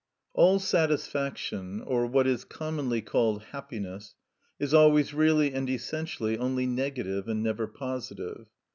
All 0.33 0.57
satisfaction, 0.57 1.79
or 1.79 2.07
what 2.07 2.25
is 2.25 2.43
commonly 2.43 3.03
called 3.03 3.43
happiness, 3.51 4.15
is 4.59 4.73
always 4.73 5.13
really 5.13 5.53
and 5.53 5.69
essentially 5.69 6.39
only 6.39 6.65
negative, 6.65 7.27
and 7.27 7.43
never 7.43 7.67
positive. 7.67 8.47